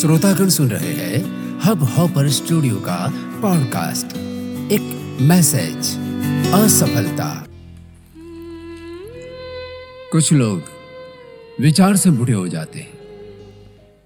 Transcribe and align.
श्रोतागण 0.00 0.48
सुन 0.48 0.68
रहे 0.68 0.92
हैं 0.92 1.24
हब 1.64 1.82
हॉपर 1.82 2.28
स्टूडियो 2.28 2.76
का 2.76 3.12
पॉडकास्ट। 3.42 4.06
एक 4.72 5.16
मैसेज, 5.22 5.76
असफलता। 6.52 7.46
कुछ 10.12 10.32
लोग 10.32 10.62
विचार 11.60 11.96
से 11.96 12.10
बूढ़े 12.10 12.32
हो 12.32 12.48
जाते 12.48 12.78
हैं। 12.78 12.98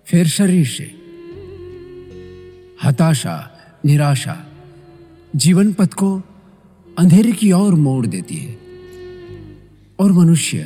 फिर 0.06 0.26
शरीर 0.26 0.66
से। 0.66 0.94
हताशा, 2.84 3.50
निराशा 3.84 4.46
जीवन 5.36 5.72
पथ 5.72 5.92
को 5.92 6.22
अंधेरे 6.98 7.32
की 7.32 7.52
ओर 7.52 7.74
मोड़ 7.74 8.06
देती 8.06 8.36
है। 8.36 8.58
और 10.00 10.12
मनुष्य 10.12 10.58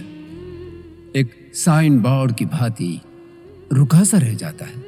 एक 1.16 1.50
साइन 1.54 1.98
बोर्ड 1.98 2.36
की 2.36 2.44
भांति 2.44 3.00
रुका 3.72 4.04
सा 4.04 4.18
रह 4.18 4.34
जाता 4.34 4.64
है। 4.64 4.87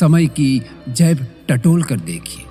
समय 0.00 0.26
की 0.26 0.62
जैब 0.88 1.26
टटोल 1.48 1.82
कर 1.82 1.96
देखिए 1.96 2.44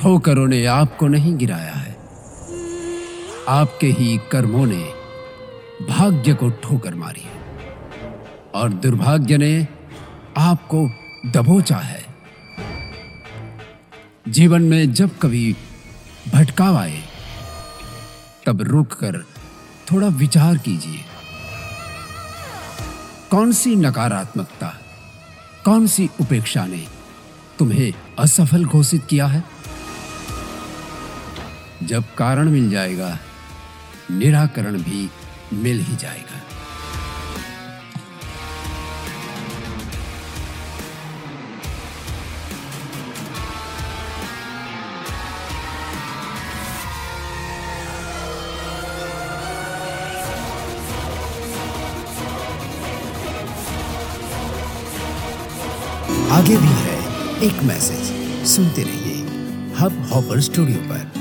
ठोकरों 0.00 0.46
ने 0.46 0.66
आपको 0.66 1.06
नहीं 1.06 1.36
गिराया 1.36 1.72
है। 1.72 1.96
आपके 3.48 3.86
ही 3.86 4.20
कर्मों 4.32 4.66
ने 4.66 4.92
भाग्य 5.90 6.34
को 6.34 6.50
ठोकर 6.50 6.94
मारी 6.94 7.20
है। 7.20 7.36
और 8.54 8.68
दुर्भाग्य 8.68 9.38
ने 9.38 9.68
आपको 10.36 10.90
दबोचा 11.26 11.76
है। 11.76 12.04
जीवन 14.28 14.62
में 14.62 14.92
जब 14.92 15.18
कभी 15.18 15.56
भटकाव 16.34 16.76
आए, 16.76 17.02
तब 18.46 18.62
रुक 18.62 18.92
कर 18.92 19.24
थोड़ा 19.92 20.08
विचार 20.08 20.56
कीजिए। 20.56 21.15
कौन 23.30 23.52
सी 23.52 23.74
नकारात्मकता, 23.76 24.66
कौन 25.64 25.86
सी 25.86 26.08
उपेक्षा 26.20 26.66
ने 26.66 26.86
तुम्हें 27.58 27.92
असफल 28.18 28.64
घोषित 28.64 29.06
किया 29.10 29.26
है? 29.26 29.42
जब 31.82 32.04
कारण 32.18 32.48
मिल 32.48 32.70
जाएगा, 32.70 33.18
निराकरण 34.10 34.78
भी 34.82 35.10
मिल 35.52 35.80
ही 35.80 35.96
जाएगा। 35.96 36.40
आगे 56.32 56.56
भी 56.56 56.68
है 56.68 56.96
एक 57.42 57.62
मैसेज। 57.62 58.08
सुनते 58.46 58.82
रहिए 58.82 59.14
हब 59.78 60.02
हॉपर 60.12 60.40
स्टूडियो 60.40 60.78
पर। 60.78 61.15